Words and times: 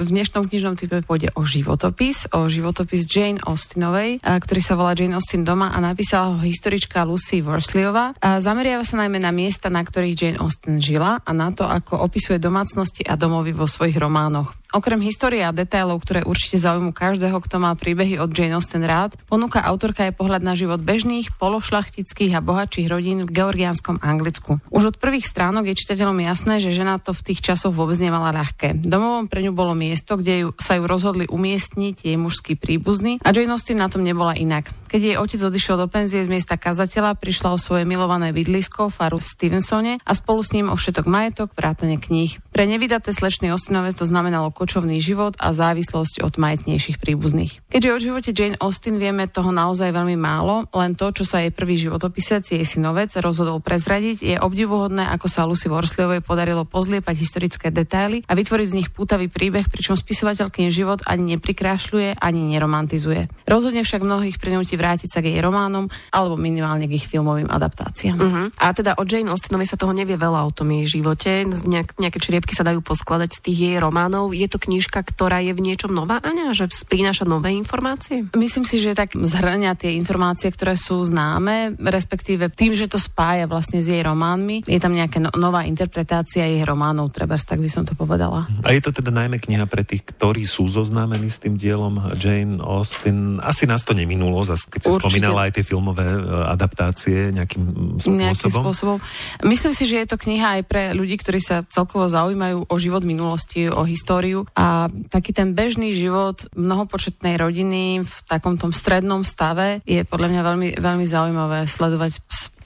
v 0.00 0.08
dnešnom 0.08 0.48
knižnom 0.48 0.74
type 0.80 1.04
pôjde 1.04 1.28
o 1.36 1.44
životopis, 1.44 2.24
o 2.32 2.48
životopis 2.48 3.04
Jane 3.04 3.36
Austenovej, 3.44 4.24
ktorý 4.24 4.60
sa 4.64 4.74
volá 4.74 4.96
Jane 4.96 5.12
Austen 5.12 5.44
doma 5.44 5.70
a 5.70 5.78
napísala 5.78 6.32
ho 6.32 6.40
historička 6.40 7.04
Lucy 7.04 7.44
Worsleyová. 7.44 8.16
Zameriava 8.20 8.84
sa 8.88 9.00
najmä 9.04 9.20
na 9.20 9.28
miesta, 9.28 9.68
na 9.68 9.84
ktorých 9.84 10.16
Jane 10.16 10.40
Austen 10.40 10.80
žila 10.80 11.20
a 11.20 11.30
na 11.36 11.52
to, 11.52 11.68
ako 11.68 12.00
opisuje 12.00 12.40
domácnosti 12.40 13.04
a 13.04 13.16
domovy 13.16 13.52
vo 13.52 13.68
svojich 13.68 14.00
románoch. 14.00 14.59
Okrem 14.70 15.02
histórie 15.02 15.42
a 15.42 15.50
detailov, 15.50 16.06
ktoré 16.06 16.22
určite 16.22 16.54
zaujímu 16.54 16.94
každého, 16.94 17.42
kto 17.42 17.58
má 17.58 17.74
príbehy 17.74 18.22
od 18.22 18.30
Jane 18.30 18.54
Austen 18.54 18.86
rád, 18.86 19.18
ponúka 19.26 19.58
autorka 19.58 20.06
aj 20.06 20.14
pohľad 20.14 20.46
na 20.46 20.54
život 20.54 20.78
bežných, 20.78 21.34
pološlachtických 21.42 22.38
a 22.38 22.44
bohatších 22.44 22.86
rodín 22.86 23.26
v 23.26 23.34
georgianskom 23.34 23.98
Anglicku. 23.98 24.62
Už 24.70 24.94
od 24.94 24.96
prvých 25.02 25.26
stránok 25.26 25.66
je 25.66 25.74
čitateľom 25.74 26.22
jasné, 26.22 26.62
že 26.62 26.70
žena 26.70 27.02
to 27.02 27.10
v 27.10 27.34
tých 27.34 27.42
časoch 27.42 27.74
vôbec 27.74 27.98
nemala 27.98 28.30
ľahké. 28.30 28.86
Domovom 28.86 29.26
pre 29.26 29.42
ňu 29.42 29.50
bolo 29.50 29.74
miesto, 29.74 30.14
kde 30.14 30.46
ju, 30.46 30.48
sa 30.54 30.78
ju 30.78 30.86
rozhodli 30.86 31.26
umiestniť 31.26 32.06
jej 32.06 32.14
mužský 32.14 32.54
príbuzný 32.54 33.18
a 33.26 33.34
Jane 33.34 33.50
Austen 33.50 33.82
na 33.82 33.90
tom 33.90 34.06
nebola 34.06 34.38
inak. 34.38 34.70
Keď 34.86 35.00
jej 35.02 35.16
otec 35.18 35.38
odišiel 35.38 35.78
do 35.78 35.86
penzie 35.86 36.22
z 36.22 36.30
miesta 36.30 36.54
kazateľa, 36.58 37.18
prišla 37.18 37.54
o 37.54 37.58
svoje 37.58 37.86
milované 37.86 38.30
bydlisko, 38.34 38.90
faru 38.90 39.22
v 39.22 39.26
Stevensone 39.26 39.92
a 40.02 40.12
spolu 40.18 40.42
s 40.42 40.50
ním 40.54 40.66
o 40.66 40.74
všetok 40.74 41.06
majetok, 41.06 41.54
vrátane 41.54 41.98
kníh. 41.98 42.38
Pre 42.60 42.68
nevydaté 42.68 43.16
slečný 43.16 43.56
Austinové 43.56 43.96
to 43.96 44.04
znamenalo 44.04 44.52
kočovný 44.52 45.00
život 45.00 45.32
a 45.40 45.48
závislosť 45.48 46.20
od 46.20 46.36
majetnejších 46.36 47.00
príbuzných. 47.00 47.64
Keďže 47.72 47.88
o 47.88 48.02
živote 48.04 48.30
Jane 48.36 48.60
Austen 48.60 49.00
vieme 49.00 49.24
toho 49.32 49.48
naozaj 49.48 49.88
veľmi 49.88 50.20
málo, 50.20 50.68
len 50.76 50.92
to, 50.92 51.08
čo 51.08 51.24
sa 51.24 51.40
jej 51.40 51.56
prvý 51.56 51.80
životopisec, 51.80 52.52
jej 52.52 52.60
synovec, 52.60 53.16
rozhodol 53.16 53.64
prezradiť, 53.64 54.20
je 54.20 54.36
obdivuhodné, 54.36 55.08
ako 55.08 55.24
sa 55.32 55.48
Lucy 55.48 55.72
Worsleyovej 55.72 56.20
podarilo 56.20 56.68
pozliepať 56.68 57.16
historické 57.16 57.72
detaily 57.72 58.28
a 58.28 58.36
vytvoriť 58.36 58.66
z 58.68 58.76
nich 58.76 58.92
pútavý 58.92 59.32
príbeh, 59.32 59.64
pričom 59.72 59.96
spisovateľkým 59.96 60.68
život 60.68 61.00
ani 61.08 61.40
neprikrášľuje, 61.40 62.20
ani 62.20 62.44
neromantizuje. 62.44 63.48
Rozhodne 63.48 63.88
však 63.88 64.04
mnohých 64.04 64.36
prinúti 64.36 64.76
vrátiť 64.76 65.08
sa 65.08 65.24
k 65.24 65.32
jej 65.32 65.40
románom 65.40 65.88
alebo 66.12 66.36
minimálne 66.36 66.84
k 66.84 67.00
ich 67.00 67.08
filmovým 67.08 67.48
adaptáciám. 67.48 68.18
Uh-huh. 68.20 68.46
A 68.60 68.76
teda 68.76 69.00
o 69.00 69.08
Jane 69.08 69.32
Austenovej 69.32 69.72
sa 69.72 69.80
toho 69.80 69.96
nevie 69.96 70.20
veľa 70.20 70.44
o 70.44 70.52
tom 70.52 70.68
jej 70.76 71.00
živote. 71.00 71.48
Nejak, 71.48 71.96
nejaké 71.96 72.20
čriepky 72.20 72.49
sa 72.54 72.64
dajú 72.64 72.80
poskladať 72.80 73.30
z 73.36 73.40
tých 73.44 73.58
jej 73.58 73.76
románov. 73.82 74.32
Je 74.32 74.46
to 74.46 74.62
knižka, 74.62 75.02
ktorá 75.02 75.42
je 75.44 75.52
v 75.52 75.60
niečom 75.60 75.92
nová, 75.92 76.22
Aňa? 76.22 76.54
Že 76.54 76.70
prináša 76.88 77.28
nové 77.28 77.52
informácie? 77.52 78.30
Myslím 78.38 78.64
si, 78.64 78.80
že 78.80 78.96
tak 78.96 79.14
zhrňa 79.14 79.76
tie 79.76 79.94
informácie, 79.98 80.48
ktoré 80.48 80.78
sú 80.78 81.02
známe, 81.04 81.76
respektíve 81.76 82.48
tým, 82.48 82.72
že 82.78 82.88
to 82.88 82.96
spája 82.96 83.44
vlastne 83.50 83.84
s 83.84 83.90
jej 83.90 84.00
románmi. 84.00 84.64
Je 84.64 84.80
tam 84.80 84.96
nejaká 84.96 85.18
no- 85.20 85.34
nová 85.36 85.66
interpretácia 85.68 86.46
jej 86.46 86.62
románov, 86.64 87.12
treba 87.12 87.36
tak 87.40 87.58
by 87.58 87.70
som 87.70 87.84
to 87.88 87.96
povedala. 87.96 88.46
A 88.62 88.72
je 88.72 88.82
to 88.84 88.94
teda 88.94 89.10
najmä 89.10 89.40
kniha 89.40 89.64
pre 89.66 89.82
tých, 89.82 90.04
ktorí 90.04 90.44
sú 90.44 90.68
zoznámení 90.68 91.28
s 91.32 91.40
tým 91.40 91.56
dielom 91.56 92.14
Jane 92.20 92.60
Austen. 92.60 93.40
Asi 93.40 93.64
nás 93.64 93.82
to 93.82 93.96
neminulo, 93.96 94.44
zase, 94.44 94.68
keď 94.68 94.80
si 94.80 94.88
Určite. 94.92 95.02
spomínala 95.02 95.48
aj 95.48 95.52
tie 95.58 95.64
filmové 95.66 96.06
e, 96.06 96.20
adaptácie 96.46 97.32
nejakým 97.34 97.96
spôsobom. 97.98 98.20
Nejakým 98.20 98.52
spôsobom. 98.52 98.98
Myslím 99.46 99.72
si, 99.74 99.84
že 99.88 100.04
je 100.04 100.06
to 100.06 100.16
kniha 100.20 100.60
aj 100.60 100.62
pre 100.68 100.82
ľudí, 100.92 101.16
ktorí 101.18 101.40
sa 101.40 101.64
celkovo 101.66 102.06
zaujímajú 102.06 102.29
o 102.68 102.74
život 102.76 103.02
minulosti, 103.02 103.66
o 103.70 103.82
históriu. 103.86 104.46
A 104.54 104.90
taký 105.10 105.32
ten 105.32 105.56
bežný 105.56 105.96
život 105.96 106.46
mnohopočetnej 106.54 107.40
rodiny 107.40 108.04
v 108.04 108.14
takom 108.28 108.60
tom 108.60 108.70
strednom 108.70 109.26
stave 109.26 109.80
je 109.88 110.04
podľa 110.04 110.28
mňa 110.30 110.42
veľmi, 110.44 110.68
veľmi 110.78 111.06
zaujímavé 111.06 111.66
sledovať 111.66 112.20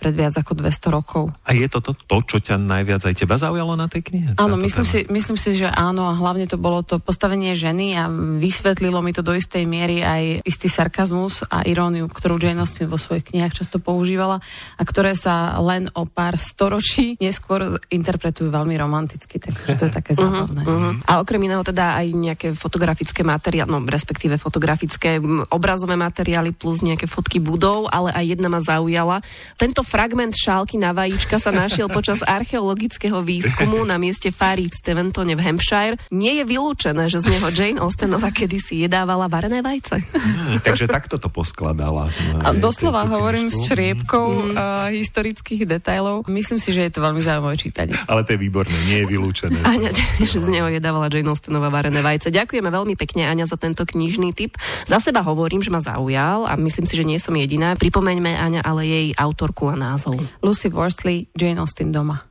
pred 0.04 0.12
viac 0.12 0.36
ako 0.36 0.60
200 0.60 0.92
rokov. 0.92 1.32
A 1.48 1.56
je 1.56 1.64
to 1.64 1.80
to, 1.80 1.96
to 1.96 2.16
čo 2.28 2.36
ťa 2.44 2.60
najviac 2.60 3.08
aj 3.08 3.16
teba 3.16 3.40
zaujalo 3.40 3.72
na 3.72 3.88
tej 3.88 4.04
knihe? 4.04 4.36
Áno, 4.36 4.60
myslím 4.60 4.84
si, 4.84 5.08
myslím 5.08 5.40
si, 5.40 5.56
že 5.56 5.72
áno 5.72 6.04
a 6.04 6.12
hlavne 6.12 6.44
to 6.44 6.60
bolo 6.60 6.84
to 6.84 7.00
postavenie 7.00 7.56
ženy 7.56 7.96
a 7.96 8.12
vysvetlilo 8.36 9.00
mi 9.00 9.16
to 9.16 9.24
do 9.24 9.32
istej 9.32 9.64
miery 9.64 10.04
aj 10.04 10.44
istý 10.44 10.68
sarkazmus 10.68 11.48
a 11.48 11.64
iróniu, 11.64 12.12
ktorú 12.12 12.36
Jane 12.36 12.60
Austen 12.60 12.92
vo 12.92 13.00
svojich 13.00 13.32
knihách 13.32 13.64
často 13.64 13.80
používala 13.80 14.44
a 14.76 14.82
ktoré 14.84 15.16
sa 15.16 15.56
len 15.64 15.88
o 15.96 16.04
pár 16.04 16.36
storočí 16.36 17.16
neskôr 17.16 17.80
interpretujú 17.88 18.52
veľmi 18.52 18.76
romanticky, 18.76 19.40
takže 19.40 19.80
to 19.80 19.84
je 19.88 19.92
také 19.94 20.12
mhm, 20.12 20.20
zábavné. 20.20 20.60
Uh-huh, 20.60 20.76
uh-huh. 20.76 21.08
A 21.08 21.24
okrem 21.24 21.40
iného 21.48 21.64
teda 21.64 21.96
aj 21.96 22.06
nejaké 22.12 22.48
fotografické 22.52 23.24
materiály, 23.24 23.72
no 23.72 23.80
respektíve 23.80 24.36
fotografické 24.36 25.16
obrazové 25.48 25.96
materiály 25.96 26.52
plus 26.52 26.84
nejaké 26.84 27.08
fotky 27.08 27.40
budov, 27.40 27.88
ale 27.88 28.10
aj 28.12 28.24
jedna 28.36 28.48
ma 28.50 28.60
zaujala. 28.60 29.22
Tento 29.54 29.86
fragment 29.94 30.34
šálky 30.34 30.74
na 30.74 30.90
vajíčka 30.90 31.38
sa 31.38 31.54
našiel 31.54 31.86
počas 31.86 32.18
archeologického 32.26 33.22
výskumu 33.22 33.86
na 33.86 33.94
mieste 33.94 34.34
Fary 34.34 34.66
v 34.66 34.74
Steventone 34.74 35.38
v 35.38 35.40
Hampshire. 35.46 35.94
Nie 36.10 36.42
je 36.42 36.44
vylúčené, 36.50 37.06
že 37.06 37.22
z 37.22 37.30
neho 37.30 37.46
Jane 37.54 37.78
Austenová 37.78 38.34
kedysi 38.34 38.82
jedávala 38.82 39.30
varené 39.30 39.62
vajce. 39.62 40.02
Hmm, 40.02 40.58
takže 40.58 40.90
takto 40.90 41.22
to 41.22 41.30
poskladala. 41.30 42.10
A 42.42 42.50
doslova 42.58 43.06
hovorím 43.06 43.54
s 43.54 43.70
čriepkou 43.70 44.26
mm. 44.34 44.50
uh, 44.58 44.90
historických 44.90 45.62
detailov. 45.62 46.26
Myslím 46.26 46.58
si, 46.58 46.74
že 46.74 46.90
je 46.90 46.90
to 46.90 46.98
veľmi 46.98 47.22
zaujímavé 47.22 47.54
čítanie. 47.54 47.94
Ale 48.10 48.26
to 48.26 48.34
je 48.34 48.42
výborné, 48.42 48.74
nie 48.90 48.98
je 48.98 49.06
vylúčené. 49.06 49.62
Aňa, 49.62 49.94
že 50.26 50.42
z 50.42 50.48
neho 50.50 50.74
jedávala 50.74 51.06
Jane 51.06 51.30
Austenová 51.30 51.70
varené 51.70 52.02
vajce. 52.02 52.34
Ďakujeme 52.34 52.66
veľmi 52.66 52.98
pekne, 52.98 53.30
Aňa, 53.30 53.46
za 53.46 53.54
tento 53.54 53.86
knižný 53.86 54.34
tip. 54.34 54.58
Za 54.90 54.98
seba 54.98 55.22
hovorím, 55.22 55.62
že 55.62 55.70
ma 55.70 55.78
zaujal 55.78 56.50
a 56.50 56.58
myslím 56.58 56.90
si, 56.90 56.98
že 56.98 57.06
nie 57.06 57.22
som 57.22 57.38
jediná. 57.38 57.78
Pripomeňme, 57.78 58.34
Aňa, 58.34 58.66
ale 58.66 58.90
jej 58.90 59.06
autorku 59.14 59.70
a 59.70 59.83
názov. 59.84 60.16
Lucy 60.40 60.72
Worsley, 60.72 61.28
Jane 61.36 61.60
Austen 61.60 61.92
doma. 61.92 62.24